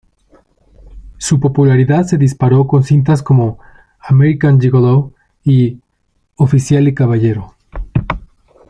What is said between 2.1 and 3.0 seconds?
disparó con